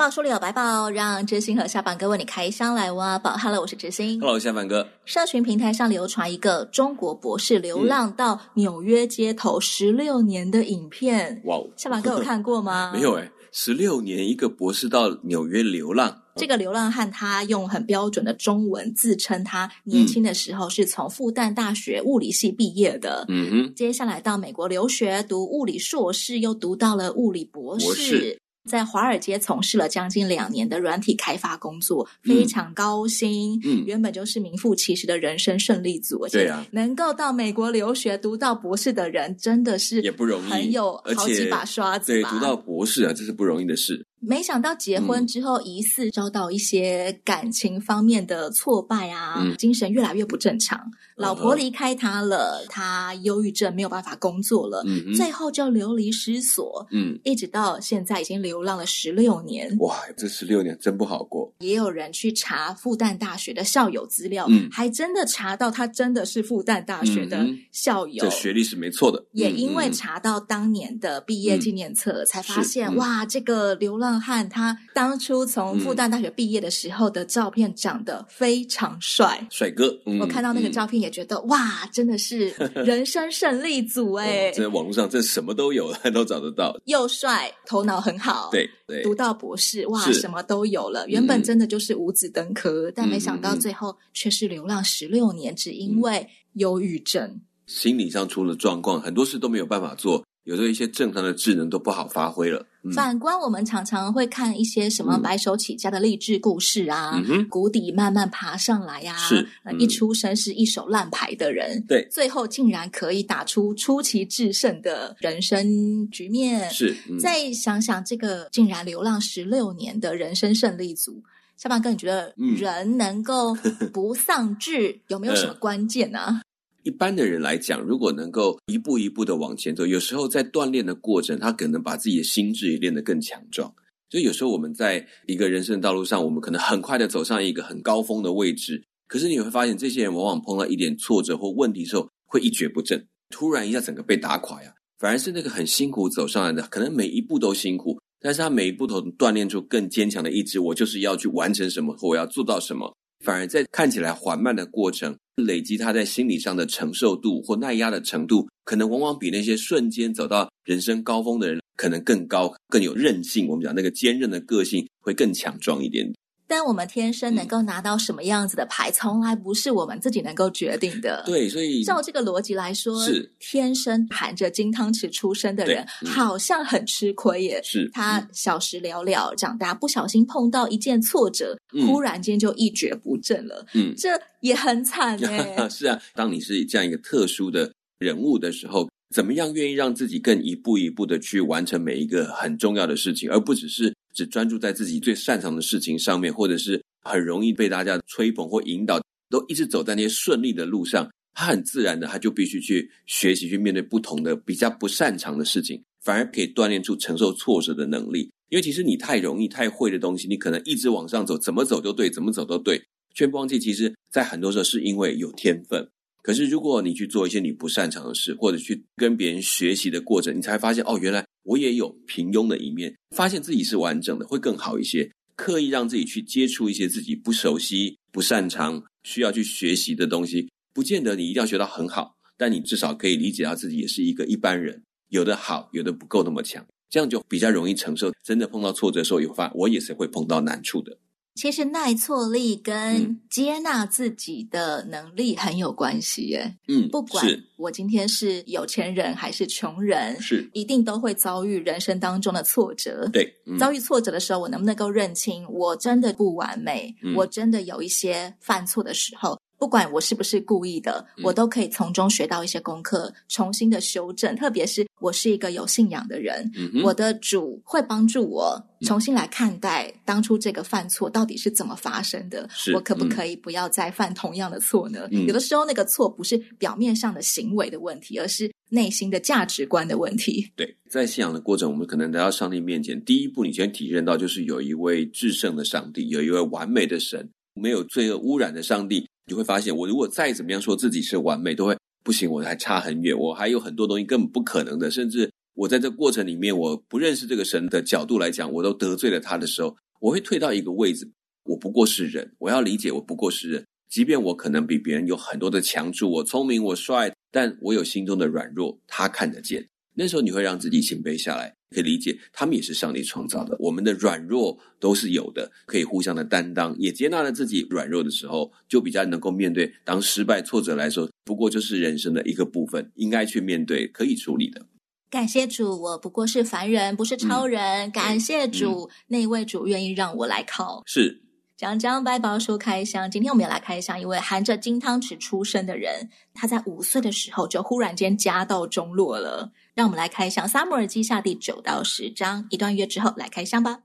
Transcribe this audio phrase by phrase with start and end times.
[0.00, 3.36] 百宝书里有百宝，让知心和下凡哥为你开箱来挖宝。
[3.36, 4.18] Hello，我是知心。
[4.18, 4.88] Hello，下凡哥。
[5.04, 11.42] 社群平台上流传一个中国博士流浪到纽约街头十六年的影片。
[11.44, 12.92] 哇、嗯，下凡哥有看过吗？
[12.96, 16.22] 没有哎，十六年一个博士到纽约流浪。
[16.36, 23.26] 这个流浪汉他用很标准的中文自称，他年轻的时候是从复旦大学物理系毕业的。
[23.28, 27.84] 嗯哼，接下来到美国留学，读物理硕士，又读到了物理博士。
[27.84, 33.60] 博士在华尔街从事了将近两年的软体开发工作，非常高薪。
[33.64, 36.26] 嗯，原本就是名副其实的人生胜利组。
[36.28, 42.30] 对啊，能够到美国留学读到博士的人，真的是也不容易，很有好几把刷子吧。
[42.30, 44.06] 对，读到博士啊，这是不容易的事。
[44.20, 59.74] 没想到结婚之后，疑似遭到一些感情方面的挫败啊，嗯、精神越来越不正常，嗯、老婆离开他了，他忧郁症没有办法工作了，嗯、最后就流离失所，嗯，一直到现在已经流浪了十六年。
[59.78, 61.50] 哇，这十六年真不好过。
[61.60, 69.24] 也有人去查复旦大学的校友资料，嗯，还真的查到他真的是复旦大学的校友，嗯、这学历是没错的。
[69.32, 74.09] 也因为查到当年的毕业纪念册，嗯、才发现、嗯、哇，这个流浪。
[74.18, 79.94] 汉他当初从复旦大学毕业的时候的照片长得非常帅，帅哥。
[80.06, 84.50] 嗯、我看到那个照片也觉得、嗯、哇，真的是 人生胜利组哎！
[84.52, 86.74] 在网络上这什么都有， 都找得到。
[86.86, 91.06] 又帅，头脑很好，对对，读到博士，哇，什么都有了。
[91.08, 100.24] 原本真的就是五子登科，嗯、但没想到最后却是流浪十六年，只因为忧郁症，心理上出了状况，很多事都没有办法做。
[100.44, 102.66] 有时候一些正常的智能都不好发挥了。
[102.82, 116.70] 嗯、反观我们常常会看一些什么白手起家的励志故事啊，嗯、谷底慢慢爬上来呀、啊，是、嗯、一出生是一手烂牌的人，对，最后竟然可以打出出奇制胜的人生局面。
[116.70, 121.22] 是，嗯、再想想这个竟然流浪十六年的人生胜利组，
[121.58, 123.54] 下半哥，你觉得人能够
[123.92, 126.42] 不丧志，嗯、 有没有什么关键呢、啊？
[126.82, 133.72] 一般的人来讲，如果能够一步一步的往前走，有时候在锻炼的过程，他可能把自己的心智也练得更强壮。
[134.08, 144.74] 所以有时候我们在一个人生道路上，我们可能很快的走上一个很高峰的位置，可是你会发现，这些人往往碰到一点挫折或问题的时候，会一蹶不振，突然一下整个被打垮呀。
[144.98, 152.94] 反而是那个很辛苦走上来的，可能每一步都辛苦，但是他每一步都锻炼出更坚强的意志，我就是要去完成什么，或我要做到什么。
[153.24, 163.48] 反而在看起来缓慢的过程，累积他在心理上的承受度或耐压的程度，可能往往比那些瞬间走到人生高峰的人可能更高，更有韧性。
[163.48, 166.12] 我们讲那个坚韧的个性会更强壮一点。
[166.50, 171.22] 但我们天生能够拿到什么样子的牌，从来不是我们自己能够决定的。
[171.24, 177.60] 对，所以照这个逻辑来说，是天生含着金汤匙出生的人，好像很吃亏耶。
[177.62, 181.56] 是他小时了了，长大不小心碰到一件挫折，
[181.86, 183.64] 忽然间就一蹶不振了。
[183.74, 184.08] 嗯，这
[184.40, 185.56] 也很惨哎。
[185.70, 193.94] 是啊，当你是这样一个特殊的人物的时候，怎么样愿意让自己更一步一步的去完成每一个很重要的事情，而不只是。
[194.14, 201.08] 只专注在自己最擅长的事情上面，或者是很容易被大家吹捧或引导，都一直走在那些顺利的路上。
[201.32, 208.30] 他很自然的，他就必须去学习，去面对不同的比较不擅长的事情，反而可以锻炼出承受挫折的能力。
[208.50, 212.82] 因为其实你太容易、太会的东西，你可能一直往上走，怎么走都对，怎么走都对，
[213.14, 215.88] 却不忘记，其实在很多时候是因为有天分。
[216.22, 221.24] 可是如果你去做一些你不擅长的事，或者去跟别人学习的过程，你才发现哦，原来。
[221.42, 225.10] 我也有平庸的一面，发现自己是完整的会更好一些。
[225.36, 238.12] 刻意让自己去接触一些自己不熟悉、不擅长、需要去学习的东西，不见得你一定要学到很好，但你至少可以理解到自己也是一个一般人，有的好，有的不够那么强，这样就比较容易承受。
[238.22, 240.98] 真的碰到挫折的时候，有发我也是会碰到难处的。
[241.34, 246.56] 其实耐挫力跟接纳自己的能力很有关系耶。
[246.68, 247.24] 嗯，不管
[247.56, 253.08] 我今天是有钱人还是穷人，是一定都会遭遇人生当中的挫折。
[253.12, 256.94] 对，嗯、遭遇挫折的时候，我能不能够认清我真的不完美？
[257.02, 264.34] 嗯、我真的有一些犯错的时候，不管我是不是故意的，我都可以从中学到一些功课，重新的修正。
[264.34, 272.48] 特别是我是一个有信仰的人，嗯、我的主会帮助我重新来看待当初这个犯错到底是怎么发生的。
[272.72, 275.06] 我可不可以不要再犯同样的错呢？
[275.12, 280.50] 嗯、有的时候那个错不是表面上的行为的问题，而是内心的价值观的问题。
[280.56, 287.28] 对，在信仰的过程，我们可能来到上帝面前，第一步你先体验到就是有一位至圣的上帝，有一位完美的神，
[287.60, 289.06] 没有罪恶污染的上帝。
[289.26, 294.90] 你会发现，我如果再怎么样说自己是完美，都会不行，我还差很远，我还有很多东西根本不可能的。
[294.90, 301.08] 甚至我在这过程里面，我不认识这个神的角度来讲，我都得罪了他的时候，我会退到一个位置，
[301.44, 309.68] 我不过是人，我要理解我不过是人，即便我可能比别人有很多的强处，我聪明，我帅，但我有心中的软弱，他看得见。
[310.00, 311.54] 那时候你会让自己谦卑下来。
[311.72, 313.54] 可以理解，他们也是上帝创造的。
[313.60, 319.70] 我们的软弱都是有的，可以互相的担当，也接纳了自己软弱的时候，就比较能够面对。
[319.84, 324.66] 当失败挫折来说，不过就是人生的一个部分，应该去面对，可以处理的。
[325.10, 327.60] 感谢主，我不过是凡人，不是超人。
[327.60, 330.82] 嗯、感谢主，嗯、那位主愿意让我来考。
[330.86, 331.22] 是。
[331.56, 336.08] 讲讲百宝书开箱，今天我们要来开箱一位含着金汤匙出生的人。
[336.32, 339.52] 他在五岁的时候就忽然间家道中落了。
[339.74, 343.80] 让我们来开箱《撒母耳记下》第九到十章，一段月之后来开箱吧。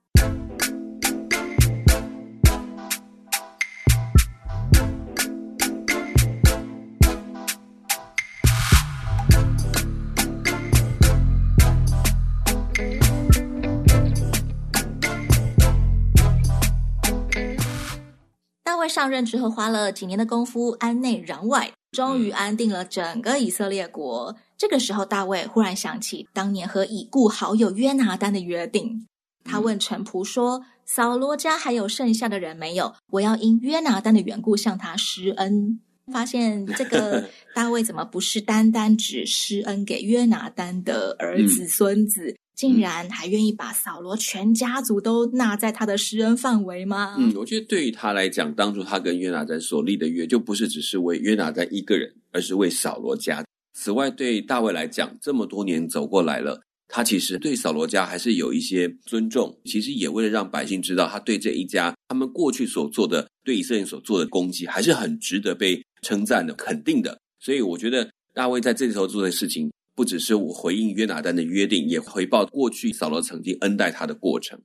[18.87, 24.33] 上任之后，花了几年的功夫，安内攘外，终于安定了整个以色列国。
[24.65, 29.05] 这个时候，大卫忽然想起当年和已故好友约拿丹的约定，
[29.43, 32.95] 他问臣仆说：“扫罗家还有剩下的人没有？
[33.11, 35.79] 我要因约拿丹的缘故向他施恩。”
[36.11, 42.35] 发现这个 大卫怎么不是单单只施恩给约拿丹的儿子孙子？
[42.55, 47.15] 竟然还愿意把扫罗全家族都纳在他的施恩范围吗？
[47.19, 53.45] 嗯，我觉得对于他来讲，当初他跟约拿丹所立的约，就不是只是为约拿丹一个人，而是为扫罗家。
[53.77, 59.59] 此外，对大卫来讲，这么多年走过来了，他其实对扫罗家还是有一些尊重。
[59.65, 67.19] 其实也为了让百姓知道，他对这一家他们过去所做的，对以色列所做的攻击，还是很值得被称赞的、肯定的。
[67.39, 69.69] 所以，我觉得大卫在这里头做的事情。
[69.97, 74.59] 不只是我回应约拿单的约定，也回报过去扫罗曾经恩待他的过程。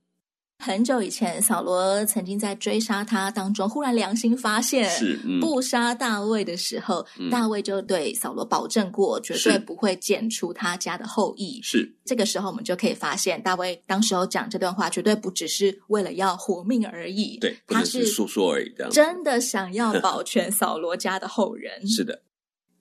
[0.61, 11.59] 很久以前，扫罗曾经在追杀他当中，忽然良心发现，是、嗯、不杀大卫的时候，嗯、大卫就对扫罗保证过，绝对不会剪除他家的后裔。
[11.63, 17.39] 是这个时候，我们就可以发现，大卫当时候讲这段话，绝对不只是为了要活命而已。
[17.39, 21.87] 对，他是说说而已，真的想要保全扫罗家的后 人。
[21.87, 22.21] 是的。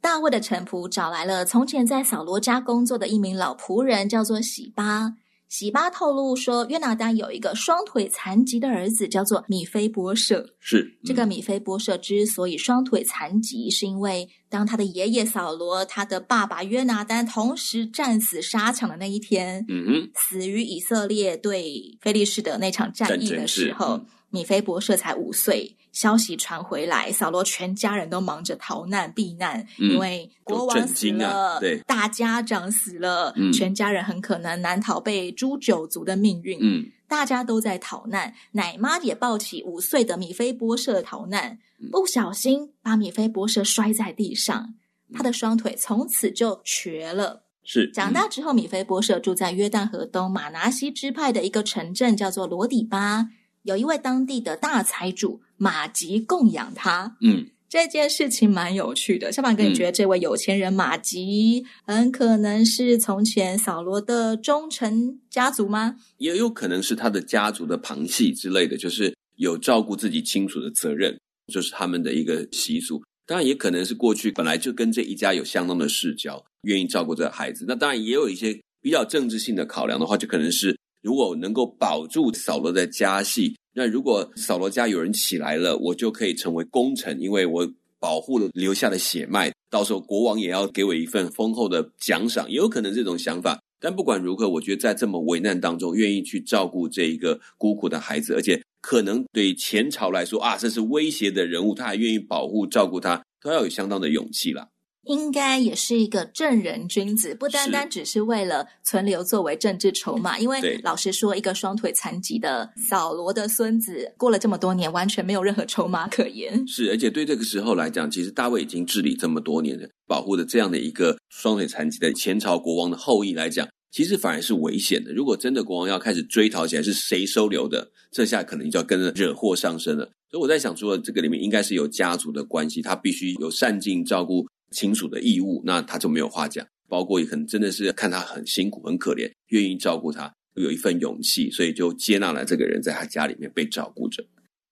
[0.02, 5.14] 大卫的臣仆找来了从前在扫罗家工作的一名老仆人，叫做喜巴。
[5.50, 10.54] 洗巴透露说，约拿丹有一个双腿残疾的儿子，叫做米菲波设。
[10.60, 25.76] 是、嗯、这个米菲波设之所以双腿残疾，是因为当他的爷爷扫罗、他的爸爸约拿丹同时战死沙场的那一天，嗯哼，死于以色列对菲利士的那场战役的时候，嗯、米菲波设才五岁。
[25.92, 36.58] 消息传回来，扫罗全家人都忙着逃难避难，嗯、因为国王死了，啊、对，大家长死了，嗯、全家人很可能难逃被诛九族的命运。
[36.60, 44.74] 嗯，大家都在逃难，奶妈也抱起五岁的米菲波设逃难，嗯、不小心把米菲波设摔在地上，
[45.08, 47.42] 嗯、他的双腿从此就瘸了。
[47.62, 53.28] 是，长大之后，米菲波设住在约旦河东马拿西支派的一个城镇，叫做罗底巴。
[53.62, 59.30] 有一位当地的大财主马吉供养他，嗯，这件事情蛮有趣的。
[59.30, 65.96] 小马哥，你觉得这位有钱人马吉很可能是从前扫罗的忠臣家族吗？
[66.16, 71.18] 也有可能是他的家族的旁系之类的，就是有照顾自己亲属的责任，
[71.52, 73.02] 就是他们的一个习俗。
[73.26, 77.66] 当然，也可能是过去本来就跟这一家有相当的世交，愿意照顾这个孩子。
[77.68, 80.74] 那当然也有一些比较政治性的考量的话，就可能是。
[81.02, 89.52] 如果能够保住扫罗的家系，那如果扫罗家有人起来了，我就可以成为功臣，因为我保护了留下的血脉。
[89.70, 93.60] 到时候国王也要给我一份丰厚的奖赏，也有可能这种想法。
[93.82, 104.68] 但不管如何，我觉得在这么危难当中，愿意去照顾这一个孤苦的孩子，而且可能对前朝来说啊，这是威胁的人物，他还愿意保护照顾他，都要有相当的勇气了。
[105.04, 110.38] 应该也是一个正人君子，不单单只是为了存留作为政治筹码。
[110.38, 116.66] 因为老实说，一个双腿残疾的扫罗的孙子，过了这么多年，完全没有任何筹码可言。
[116.68, 125.12] 是，而且对这个时候来讲，其实大卫已经治理这么多年了，保护的这样的一个双腿残疾的前朝国王的后裔来讲，其实反而是危险的。
[125.12, 127.90] 如果真的国王要开始追讨起来，是谁收留的？
[128.12, 130.04] 这下可能就要跟着惹祸上身了。
[130.30, 134.46] 所以我在想，说这个里面应该是有家族的关系，他必须有善尽照顾。
[134.70, 136.66] 亲属的义务，那他就没有话讲。
[136.88, 144.24] 包括也可能真的是看他很辛苦、很可怜，愿意照顾他，有一份勇气，所以就接纳了这个人在他家里面被照顾着。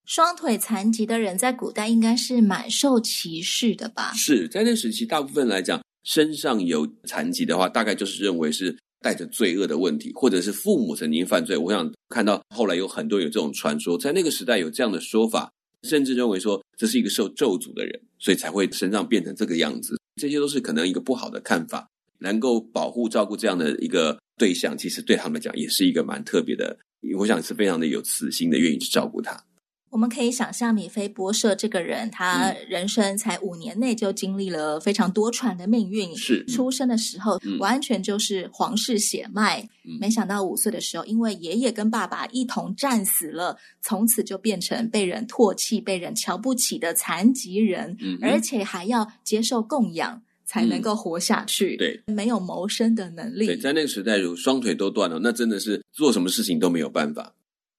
[0.04, 4.12] 双腿残疾的人在古代应该是蛮受歧视的吧？
[4.14, 11.56] 是在那时期，大部分来讲，身上有残疾的话，大概就是认为是带着罪恶的问题，或者是父母曾经犯罪。
[11.56, 15.52] 我想看到后来有很多有这种传说，在那个时代有这样的说法。
[15.82, 19.98] 甚至认为说，这是一个受咒诅的人，所以才会身上变成这个样子。
[20.16, 21.88] 这些都是可能一个不好的看法。
[22.20, 26.76] 能够保护照顾这样的一个对象，其实对他们讲也是一个蛮特别的。
[27.16, 29.40] 我想是非常的有慈心的，愿意去照顾他。
[29.90, 36.14] 我们可以想象，米菲波设这个人，他人生才五年内就经历了非常多舛的命运。
[36.16, 39.66] 是出生的时候，完全就是皇室血脉。
[39.84, 51.76] 嗯、没想到五岁的时候，因为爷爷跟爸爸一同战死了，从此就变成被人唾弃、被人瞧不起的残疾人，嗯、而且还要接受供养才能够活下去。
[51.76, 53.46] 嗯、对，没有谋生的能力。
[53.46, 57.32] 对，在那个时代，如双腿都断了，那真的是做什么事情都没有办法。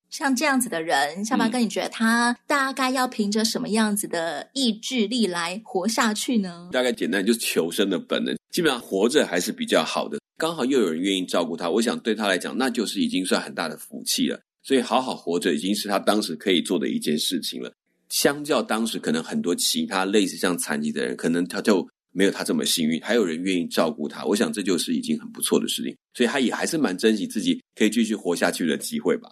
[0.09, 6.69] 像这样子的人，下巴哥，你觉得他大概要凭着什么样子的意志力来活下去呢？
[6.71, 10.19] 大概简单就是求生的本能，基本上活着还是比较好的。
[10.37, 14.39] 刚好又有人愿意照顾他，我想对他来讲，那就是已经算很大的福气了。
[14.63, 17.71] 所以好好活着已经是他当时可以做的一件事情了。
[18.09, 24.25] 相较当时可能很多其他类似像残疾的人，可能他就没有他这么幸运，还有人愿意照顾他。
[24.25, 29.29] 我想这就是已经很不错的事情，所以他也还是蛮珍惜自己可以继续活下去的机会吧。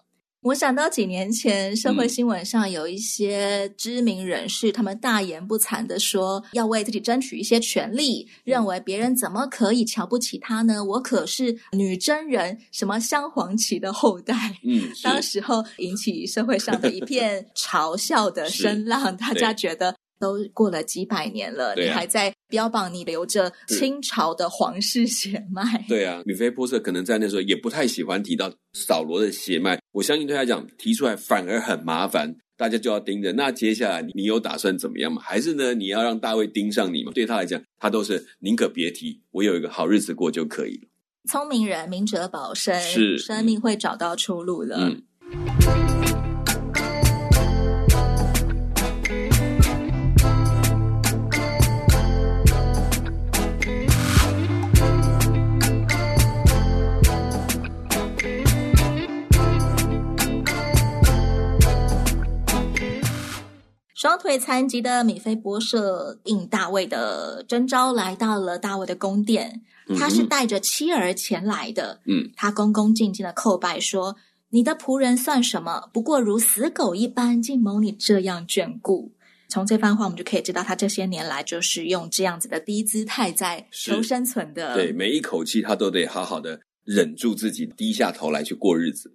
[0.47, 10.81] 我想到几年前社会新闻上有一些知名人士，嗯、他们大言不惭的说要为自己争取一些权利，认为别人怎么可以瞧不起他呢？
[10.81, 14.33] 我可是女真人，什么镶黄旗的后代。
[14.63, 19.93] 嗯， 当时候引起社会上的一片嘲笑的声浪，大家觉得。
[20.19, 25.85] 都过了几百年了，啊、你还在标榜你留着清朝的皇室血脉？
[25.89, 29.79] 对啊，米菲波设可能在那时候也不太喜欢提到扫罗的血脉。
[29.91, 33.31] 我相信对他讲，提出来反而很麻烦，大家就要盯着。
[33.33, 35.21] 那接下来你有打算怎么样吗？
[35.23, 37.11] 还是呢，你要让大卫盯上你吗？
[37.13, 40.87] 对他来讲，他都是宁可别提，我有一个好日子过就可以了。
[41.29, 44.77] 聪明人明哲保身，是生命会找到出路的。
[44.77, 45.86] 嗯。
[64.07, 69.63] 双腿残疾的米菲波设应大卫的征召，来到了大卫的宫殿。
[69.99, 71.99] 他是带着妻儿前来的。
[72.05, 74.15] 嗯，他恭恭敬敬的叩拜说
[74.51, 75.89] ：“你的仆人算什么？
[75.91, 79.11] 不过如死狗一般，竟蒙你这样眷顾。”
[79.51, 84.73] 从这番话，我们就可以知道，他这些年来就是用这样子的低姿态在求生存的。
[84.73, 89.13] 对，每一口气他都得好好的忍住自己，低下头来去过日子。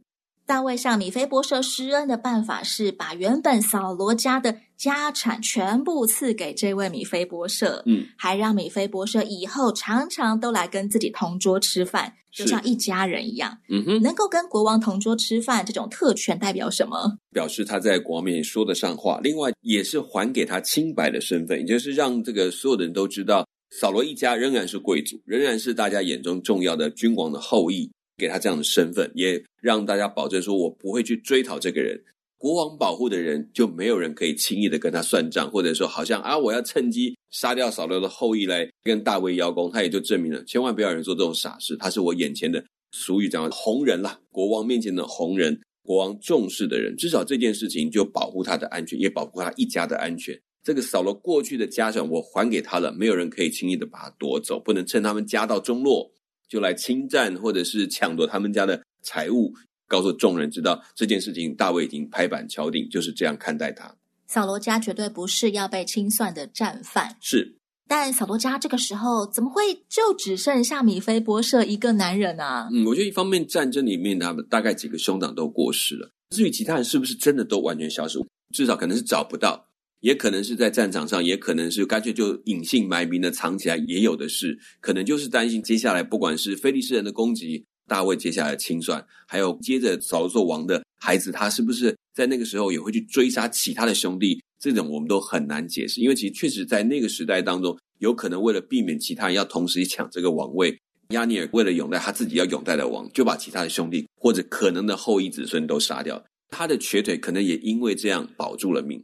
[0.52, 13.56] 大卫向米菲波设施恩的办法是把原本扫罗家的家产全部赐给这位米菲波设，嗯，还让米菲波设以后常常都来跟自己同桌吃饭，就像一家人一样。
[13.70, 17.16] 嗯哼，能够跟国王同桌吃饭，这种特权代表什么？
[17.32, 23.48] 表示他在国王面前说得上话，另外也是还给他清白的身份，也就是让这个所有的人都知道，
[23.80, 27.90] 扫罗一家仍然是贵族，仍然是大家眼中重要的君王的后裔。
[28.22, 32.00] 给他这样的身份，也让大家保证说，我不会去追讨这个人。
[32.38, 39.68] 国王保护的人，就没有人可以轻易的跟他算账，或者说，好像啊，我要趁机杀掉扫罗的后裔来跟大卫邀功。
[39.72, 41.76] 他也就证明了，千万不要有人做这种傻事。
[41.76, 50.40] 他是我眼前的俗语讲的红人啦，国王面前的红人，国王重视的人，至少这件事情就保护他的安全，也保护他一家的安全。
[50.62, 56.08] 这个扫罗过去的家产，我还给他了，没有人可以轻易的把他夺走，不能趁他们家道中落。
[56.52, 59.54] 就来侵占或者是抢夺他们家的财物，
[59.88, 63.90] 告诉众人知道这件事情，大卫已经拍板敲定，就是这样看待他。
[64.26, 67.56] 扫罗家绝对不是要被清算的战犯，是。
[67.88, 72.68] 但扫罗家这个时候怎么会就只剩下米菲波设一个男人啊？
[72.70, 78.18] 嗯，我觉得一方面战争里面他们大概几个兄长都过世了，至于其他人是不是真的都完全消失，
[78.54, 79.66] 至少可能是找不到。
[80.02, 84.58] 也可能是在战场上，也可能是干脆就隐姓埋名的藏起来，也有的是。
[84.80, 94.42] 可能就是担心接下来不管是菲利斯人的攻击，大卫接下来清算，还有接着扫罗做王的孩子，他是不是在那个时候也会去追杀其他的兄弟？
[94.58, 100.76] 这种我们都很难解释，因为其实确实在那个时代当中，有可能为了避免其他人要同时抢这个王位，
[101.10, 106.24] 亚尼尔为了永代他自己要永代的王，就把其他的兄弟或者可能的后裔子孙都杀掉。
[106.48, 109.02] 他的瘸腿可能也因为这样保住了命，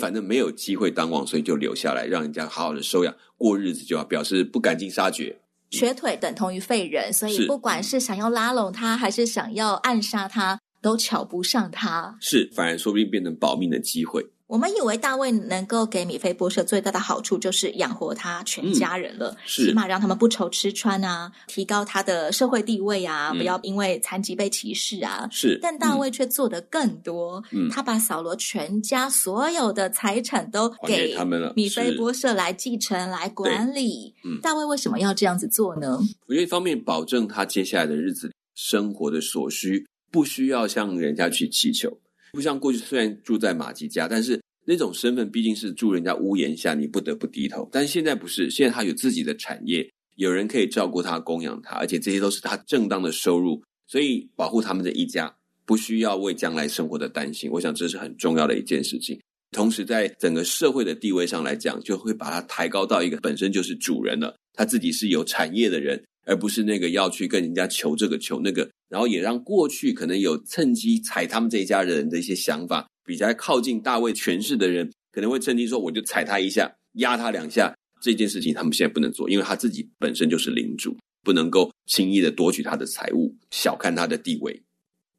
[0.00, 5.40] 反正没有机会当王，所以就留下来让人家好好的收养过日子，就要表示不赶尽杀绝。
[5.70, 12.16] 瘸腿等同于废人，所以不管是想要拉拢他，还是想要暗杀他，都瞧不上他。
[12.20, 14.26] 是，反而说不定变成保命的机会。
[14.46, 25.26] 我们以为大卫能够给米菲波设最大的好处就是养活他全家人了，嗯、是起码让他们不愁吃穿啊，提高他的社会地位啊，嗯、不要因为残疾被歧视啊。
[25.32, 34.14] 是，但大卫却做得更多，嗯、他把扫罗全家所有的财产都给他们了，米菲波设来继承、来管理。
[34.24, 35.98] 嗯，大卫为什么要这样子做呢？
[36.26, 41.98] 我觉得一方面保证他接下来的日子生活的所需，不需要向人家去祈求。
[42.34, 47.68] 不像过去，虽然住在马吉家，但是那种身份毕竟是住人家屋檐下，你不得不低头。
[47.70, 55.32] 但现在不是，现在他有自己的产业，有人可以照顾他、供养他，而且这些都是他正当的收入，所以保护他们的一家，
[55.64, 57.48] 不需要为将来生活的担心。
[57.52, 59.18] 我想这是很重要的一件事情。
[59.52, 66.02] 同时，在整个社会的地位上来讲，就会把他抬高到一个本身就是主人了，他自己是有产业的人。
[66.24, 77.74] 而不是那个要去跟人家求这个求那个，然后也让过去可能有趁机踩他们这一家人的一些想法，比较靠近大卫权势的人，可能会趁机说我就踩他一下，压他两下。
[78.00, 84.62] 这件事情他们现在不能做，因为他自己本身就是领主，不能够轻易的夺取他的财物，小看他的地位。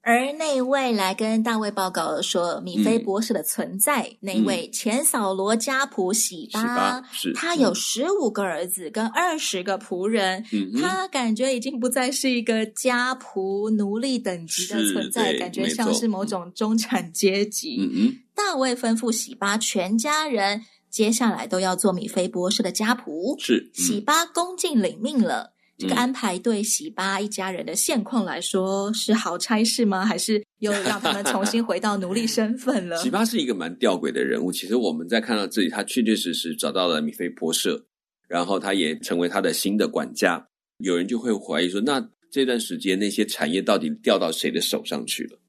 [0.08, 7.02] 而那位来跟大卫报告说米菲博士的存在，嗯、那位前扫罗家仆喜巴，
[7.34, 17.78] 他有十五个儿子跟二十个仆人，嗯、他感觉已经不再是一个家仆奴隶等级的存在，感觉像是某种中产阶级。
[17.80, 23.36] 嗯嗯、大卫吩咐喜巴全家人，接下来都要做米菲博士的家仆。
[23.44, 25.55] 是、嗯、洗巴恭敬领命了。
[25.78, 30.06] 这个安排对喜巴一家人的现况来说是好差事吗？
[30.06, 32.98] 还是又让他们重新回到奴隶身份了？
[32.98, 34.52] 喜巴是一个蛮吊诡的人物。
[34.52, 37.86] 其实我们在看到这里，他确确实实找到了米菲波设，
[38.28, 40.48] 然后他也成为他的新的管家。
[40.78, 45.40] 有人就会怀疑说，那这段时间那些产业到底掉到谁的手上去了？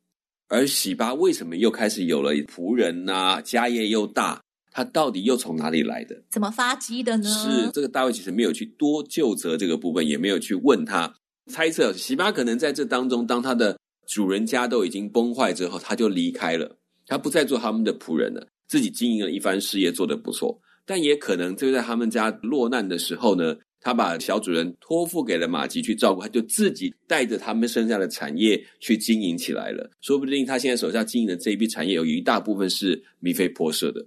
[0.48, 4.40] 而喜巴为什么又开始有了仆人呐、啊，家业又大？
[4.76, 6.14] 他到底又从哪里来的？
[6.30, 7.24] 怎么发迹的呢？
[7.30, 11.14] 是这个大卫其实没有去多就责这个部分，也没有去问他。
[11.50, 20.60] 猜测喜巴可能在这当中，当他的主人家都已经崩坏之后，他就离开了，他不再做他们的仆人了，自己经营了一番事业，做得不错。
[20.84, 29.90] 但也可能就在他们家落难的时候呢，他把小主人托付给了马吉去照顾，他就自己带着他们剩下的产业去经营起来了。
[30.02, 34.06] 说不定他现在手下经营的这一批产业，有一大部分是米菲波设的。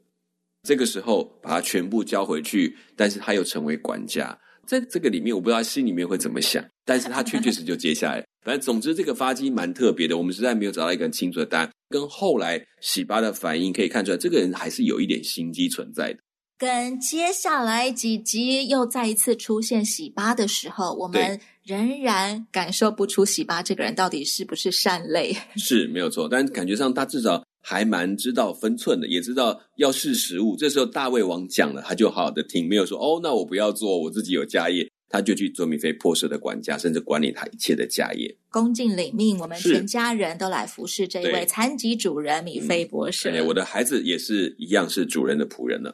[0.70, 11.72] 这个时候把他全部交回去，但是他又成为管家，在这个里面我不知道他心里面会怎么想，但是他确确实就接下来， 反正总之这个发迹蛮特别的，我们实在没有找到一个很清楚的答案。
[11.90, 16.20] 跟后来喜巴的反应可以看出来，这个人还是有一点心机存在的。
[16.60, 27.42] 跟接下来几集又再一次出现喜巴的时候，我们仍然感受不出喜巴这个人到底是不是善类， 是没有错，但感觉上他至少。
[27.62, 30.56] 还蛮知道分寸的，也知道要识时务。
[30.56, 38.34] 这时候大胃王讲了，他就好好的听，没有说哦，那我不要做，我自己有家业，他就去做米菲破舍的管家，甚至管理他一切的家业。
[38.50, 43.30] 恭敬领命，我们全家人都来服侍这一位残疾主人米非波设。
[43.30, 45.94] 对，我的孩子也是一样，是主人的仆人了。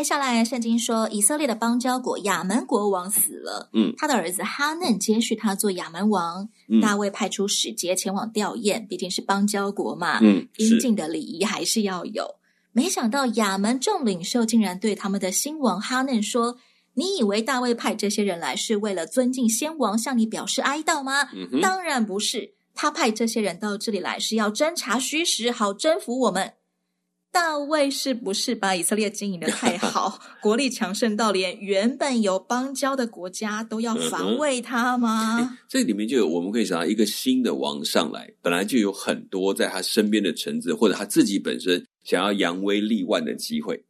[0.00, 6.48] 接下来，圣经说，以色列的邦交国亚门国王死了，嗯，他的儿子哈嫩接续他做亚门王。
[6.70, 12.36] 嗯、大卫派出使节前往吊唁，毕竟是邦交国嘛，嗯，应尽的礼仪还是要有。
[12.72, 16.56] 没想到亚门众领袖竟然对他们的新王哈嫩说
[16.96, 21.28] ：“你以为大卫派这些人来是为了尊敬先王，向你表示哀悼吗？
[21.34, 26.54] 嗯、当然不是，他派这些人到这里来是要侦查虚实，好征服我们。”
[27.32, 35.58] 大卫是不是把以色列经营的太好， 国力强盛到连原本有邦交的国家都要防卫他吗？
[35.68, 43.80] 这里面就有我们可以想到一个新的王上来，本来就有很多在他身边的臣子或者他自己本身想要扬威立万的机会，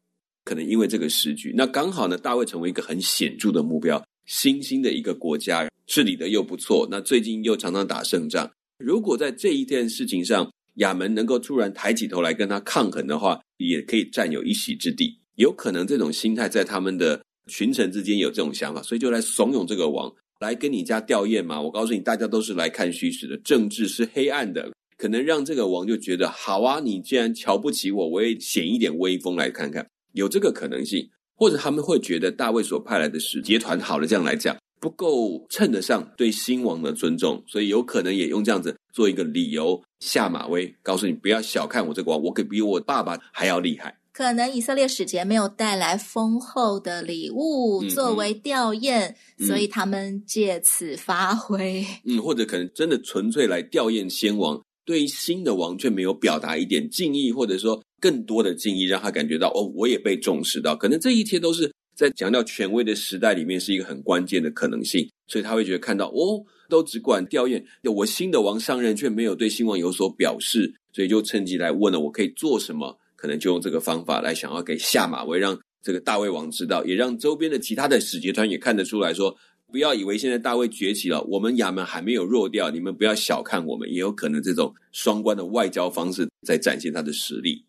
[0.44, 10.50] 可能因为这个时局，那刚好呢，大卫成为一个很显著的目标，新兴的一个国家治理的又不错，那最近又常常打胜仗，如果在这一件事情上。
[10.76, 15.18] 亚门能够突然抬起头来跟他抗衡的话，也可以占有一席之地。
[15.36, 21.60] 有可能这种心态在他们的群臣之间有这种想法，所以就来怂恿这个王来跟你家吊唁嘛。
[21.60, 31.08] 我告诉你，大家都是来看虚实的，政治是黑暗的，可能让这个王就觉得好啊，你既然瞧不起我，我也显一点威风来看看，有这个可能性。
[31.34, 39.80] 或者他们会觉得大卫所派来的使节团，好了，这样来讲不够称得上对新王的尊重，所以有可能也用这样子做一个理由。
[40.00, 43.94] 下马威，告诉你不要小看我这个王，我可比我爸爸还要厉害。
[44.12, 51.86] 可能以色列使节没有带来丰厚的礼物作为吊唁，嗯，所以他们借此发挥。
[52.04, 60.74] 嗯，或者可能真的纯粹来吊唁先王，对新的王却没有表达一点敬意，或者说更多的敬意，让他感觉到哦，我也被重视到。
[60.74, 66.42] 可能这一切都是在强调权威的时代里面是一个很关键的可能性，所以他会觉得看到哦。
[66.66, 72.96] 都只管吊唁，我新的王上任却没有对新王有所表示，所以就趁机来问了，我可以做什么？
[73.16, 79.36] 可能就用这个方法来想要给下马威，让这个大卫王知道，也让周边的其他的使节团也看得出来说，
[79.70, 87.62] 不要以为现在大卫崛起了，我们亚门还没有弱掉，你们不要小看我们，也有可能这种双关的外交方式在展现他的实力。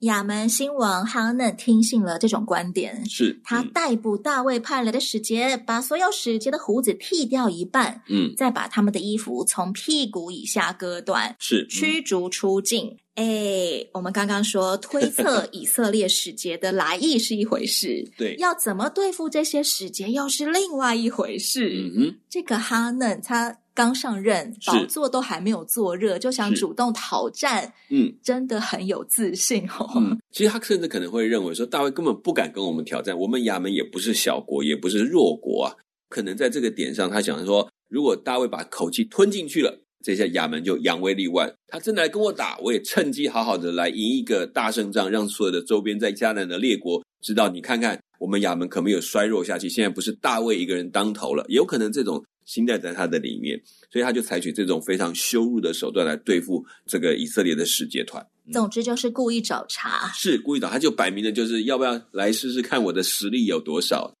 [0.00, 12.96] 亚门新王哈嫩听信了这种观点，是、嗯、他逮捕大卫派来的使节，把所有使节的胡子剃掉一半，嗯，再把他们的衣服从屁股以下割断，是驱逐出境。
[13.16, 21.72] 哎、嗯，我们刚刚说推测 以色列使节的来意是一回事，对，要怎么对付这些使节又是另外一回事。
[21.74, 23.58] 嗯哼，这个哈嫩他。
[23.78, 29.88] 刚上任，宝座都还没有坐热，就想主动讨战，嗯，真的很有自信哦。
[29.94, 35.76] 嗯，其实他甚至可能会认为说，大卫根本不敢跟我们挑战，我们亚门也不是小国，也不是弱国啊。
[36.08, 41.48] 可能在这个点上，他想说，如果大卫把口气吞进去了，这下亚门就扬威立万。
[41.68, 52.24] 他真的来跟我打，我也趁机好好的来赢一个大胜仗，让所有的周边在迦南的列国知道，你看看我们亚门可没有衰弱下去，现在不是大卫一个人当头了，有可能这种。
[52.48, 53.60] 心态在他的里面，
[53.92, 58.26] 所以他就采取这种非常羞辱的手段来对付这个以色列的使节团。
[58.50, 64.14] 总之就是故意找茬，是故意找，他就摆明了就是要不要来试试看我的实力有多少。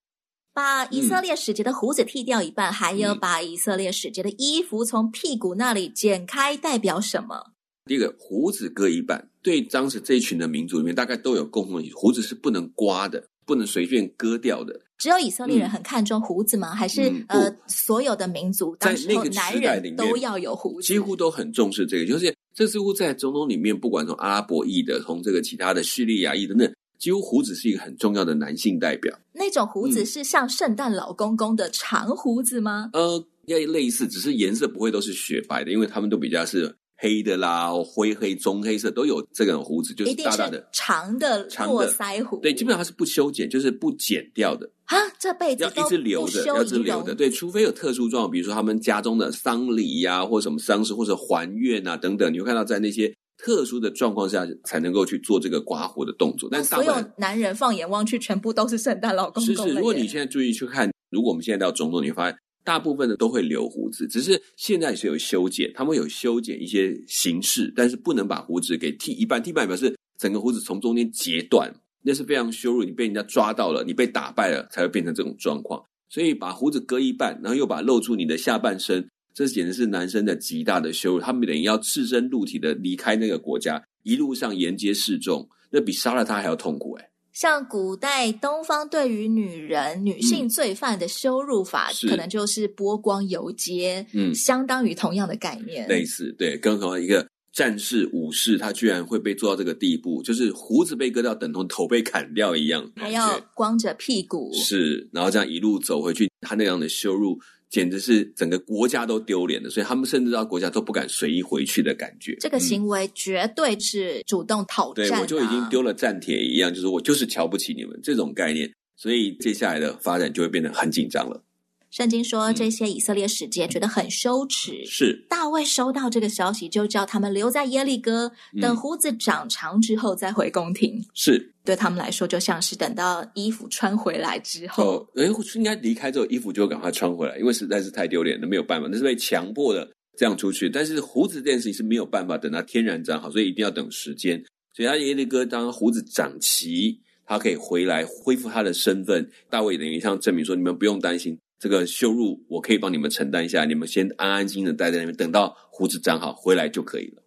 [0.52, 7.52] 把以色列使节的胡子剃掉一半，嗯、还有把以色列使节的衣服从屁股那里剪开，代表什么？
[7.88, 13.24] 第一个，胡子割一半，对当时这一群的民族里面，大概都有共同的，胡子是不能刮的。
[13.48, 14.78] 不能随便割掉的。
[14.98, 16.74] 只有以色列人很看重胡子吗？
[16.74, 22.04] 嗯、还是、嗯、呃，所有的民族当时候男人都要有胡子，几乎都很重视这个。
[22.04, 29.18] 就是这似乎在中东里面，不管从阿拉伯裔的，从这个其他的叙利亚裔的，那几乎胡子是一个很重要的男性代表。
[29.32, 32.90] 那种胡子是像圣诞老公公的长胡子吗？
[32.92, 36.76] 嗯、呃，要类似，只是颜色不会都是雪白的，因为他们都比较是。
[37.00, 42.38] 黑的啦，灰黑、棕黑色都有这种胡子，就是大大的、长的络腮胡。
[42.38, 44.68] 对，基本上它是不修剪，就是不剪掉的。
[44.86, 47.14] 啊，这辈子要一直留着，要一直留着。
[47.14, 56.48] 对，除非有特殊状况，比如说他们家中的丧礼呀，或什么丧事，或者还愿啊等等，你会看到在那些特殊的状况下才能够去做这个刮胡的动作。
[56.50, 59.54] 但所有男人放眼望去，全部都是圣诞老公公。
[59.54, 62.36] 是是，如果你现在注意去看，如果我们现在到中东，你会发现。
[62.68, 72.84] 大部分的都会留胡子，只是现在是有修剪，他们有修剪一些形式，但是不能把胡子给剃一半，剃一半表示整个胡子从中间截断，那是非常羞辱。
[72.84, 75.82] 你被人家抓到了，你被打败了，才会变成这种状况。
[76.10, 81.20] 所以把胡子割一半，然后又把露出你的下半身，这简直是男生的极大的羞辱。
[81.20, 87.08] 他们等于要赤身露体的离开那个国家，一路上沿街示众，那比杀了他还要痛苦哎。
[87.38, 95.86] 像古代东方对于女人、女性罪犯的羞辱法，嗯、可能就是剥光游街，嗯，相当于同样的概念。
[95.86, 107.38] 类似，对，更何况一个战士、武士，他居然会被做到这个地步，就是胡子被割掉，等同头被砍掉一样，还要光着屁股，是，然后这样一路走回去，他那样的羞辱。
[107.70, 112.36] 简直是整个国家都丢脸的，所以他们甚至到国家都不敢随意回去的感觉。
[112.40, 115.08] 这个行为绝对是主动讨战、啊。
[115.10, 121.42] 对，我就已经丢了战帖一样，就是我就是瞧不起你们这种概念，所以接下来的发展就会变得很紧张了。
[121.90, 124.84] 圣经说，这些以色列使节觉得很羞耻。
[124.84, 131.02] 是大卫收到这个消息，就叫他们留在耶利哥，等胡子长长之后再回宫廷。
[131.14, 140.68] 是对他们来说，就像是等到衣服穿回来之后，哎、哦，应该离开之后，衣服就赶快穿回来，因为实在是太丢脸了，没有办法，那是被强迫的这样出去。
[140.68, 144.42] 但是胡子这件事情是没有办法等它天然长好，所以一定要等时间。
[144.74, 149.28] 所以他耶利哥当胡子长齐，他可以回来恢复他的身份。
[149.50, 151.36] 大卫等于像证明说，你们不用担心。
[151.58, 157.22] 这个羞辱我可以帮你们承担一下，你们先安安静静的待在那边，等到胡子长好回来就可以了。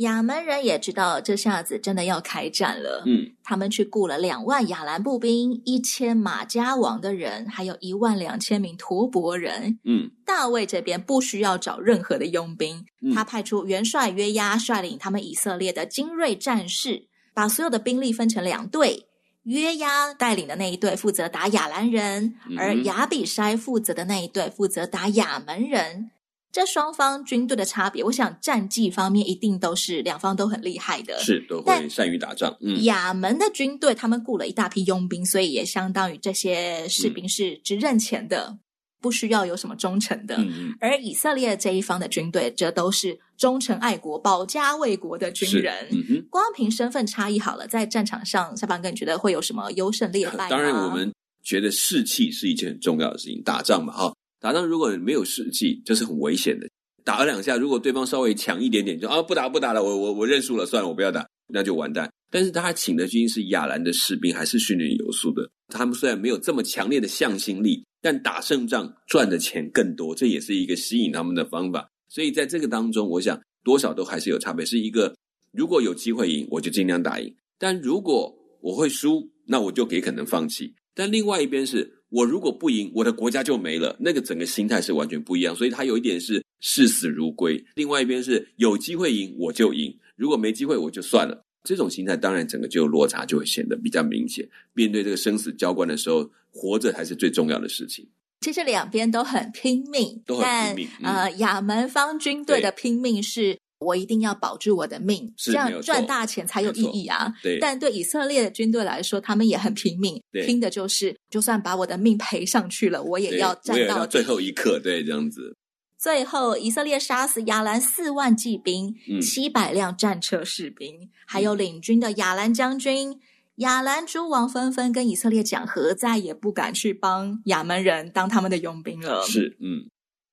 [0.00, 19.06] 亚门人也知道这下子真的要开战了，嗯，他们去雇了两万亚兰步兵、一千马家王的人，还有一万两千名陀伯人，嗯，大卫这边不需要找任何的佣兵，嗯，他派出元帅约押率领他们以色列的精锐战士，把所有的兵力分成两队。
[19.46, 26.10] 约押带领的那一队负责打亚兰人，而亚比筛负责的那一队负责打亚门人。
[26.52, 32.56] 这双方军队的差别，我想战绩方面一定都是两方都很厉害的，是都会善于打仗。
[32.60, 38.58] 嗯，亚门的军队他们雇了一大批佣兵，所以也相当于这些士兵是只认钱的。
[39.06, 45.86] 嗯不需要有什么忠诚的，嗯、而以色列这一方的军队，这都是忠诚爱国、保家卫国的军人。
[45.92, 50.50] 嗯、光凭身份差异好了，在战场上，下半哥你觉得会有什么优胜劣败？
[50.50, 51.12] 当然，我们
[51.44, 53.40] 觉得士气是一件很重要的事情。
[53.44, 56.66] 打仗嘛，哈，打仗如果没有士气，就是很危险的。
[57.04, 62.10] 打了两下，如果对方稍微强一点点，就啊不打不打了，我我我认输了，算了，我不要打，那就完蛋。
[62.30, 65.48] 但是他请的军是亚兰的士兵，还是训练有素的。
[65.68, 67.82] 他们虽然没有这么强烈的向心力。
[68.02, 71.88] 但打胜仗赚的钱更多，这也是一个吸引他们的方法。
[72.08, 74.64] 所以在这个当中，我想多少都还是有差别。
[74.64, 75.12] 是一个
[75.50, 77.28] 如果有机会赢，我就尽量打赢；
[77.58, 80.72] 但如果我会输，那我就给可能放弃。
[80.94, 83.96] 但另外一边是我如果不赢，我的国家就没了。
[83.98, 85.56] 那个整个心态是完全不一样。
[85.56, 91.44] 所以他有一点是视死如归，另外一边是有机会赢我就赢，如果没机会我就算了。
[91.64, 94.48] 这种心态当然整个就落差就会显得比较明显。
[94.72, 98.08] 面对这个生死交关的时候，活着才是最重要的事情。
[98.42, 100.88] 其实两边都很拼命，都很拼命。
[101.02, 107.34] 但呃，亚门方军队的拼命是我一定要保住我的命，这样赚大钱才有意义啊。
[107.42, 107.58] 对。
[107.58, 114.78] 但对以色列的军队来说，他们也很拼命，拼的就是就算把我的命赔上去了，我也要站到最后一刻。
[114.78, 115.56] 对，这样子。
[115.98, 123.18] 最后，以色列杀死亚兰四万骑兵，七百辆战车士兵，嗯、还有领军的亚兰将军。
[123.56, 129.24] 亚兰诸王纷纷跟以色列讲和，再也不敢去帮亚门人当他们的佣兵了。
[129.26, 129.88] 是，嗯，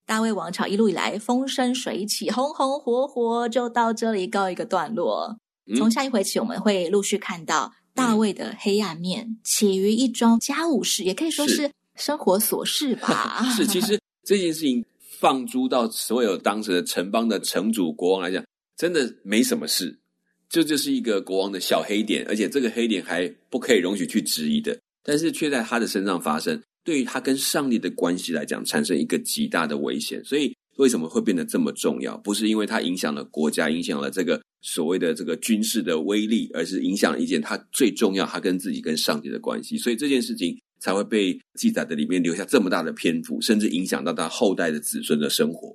[0.06, 5.38] 大卫王朝一路以来风生水起，红红火火，就到这里告一个段落。
[5.65, 13.41] 嗯、从下一回起，我们会陆续看到大卫的黑暗面，嗯、起于一桩家务事，也可以说是生活琐事吧。
[13.56, 14.84] 是，其实这件事情。
[15.23, 18.43] 放逐到所有当时的城邦的城主国王来讲，
[18.75, 19.97] 真的没什么事，
[20.49, 30.21] 这，就是一个国王的小黑点，而且这个黑点还不可以容许去质疑的，但是却在他的身上发生，对于他跟上帝的关系来讲，产生一个极大的危险。
[30.25, 32.17] 所以为什么会变得这么重要？
[32.17, 39.77] 不是因为他影响了国家，影响了这个所谓的这个军事的威力，而是影响了一件他最重要，他跟自己跟上帝的关系。
[39.77, 40.59] 所以这件事情。
[40.84, 45.74] 才会被记载的里面留下这么大的篇幅，甚至影响到他后代的子孙的生活。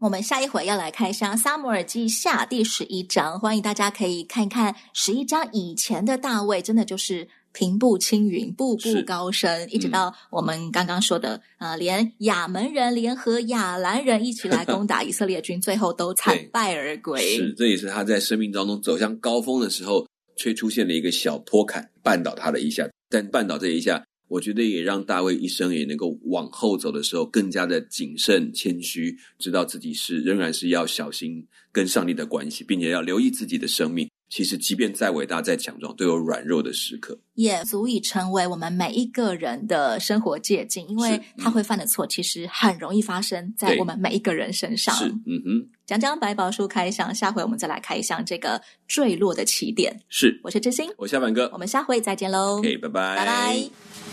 [0.00, 17.20] 我们下一回要来开箱《撒母耳记下》第十一章，欢迎大家可以看一看十一章以前的大卫，真的就是平步青云，步步高升，一直到我们刚刚说的，呃，连亚门人联合亚兰人一起来 攻打以色列军，最后都惨败而归。
[17.20, 22.88] 是，这也是他在生命当中走向高峰的时候，却出现了一个小坡坎，绊倒他了一下。
[23.10, 24.02] 但绊倒这一下。
[24.30, 34.08] 我觉得也让大卫一生也能够往后走的时候更加的谨慎谦虚，知道自己是仍然是要小心跟上帝的关系，并且要留意自己的生命。
[34.28, 40.88] 其实，即便再伟大、再强壮，都有软弱的时刻，也足以成为我们每一个人的生活借鉴。
[40.88, 44.94] 因为他会犯的错，其实很容易发生在我们每一个人身上。
[44.94, 45.68] 是，嗯哼。
[45.84, 50.00] 讲讲百宝书开箱，下回我们再来开箱这个坠落的起点。
[50.08, 52.58] 是，我是真心，我是小板哥，我们下回再见喽。
[52.58, 54.09] OK，拜拜，拜拜。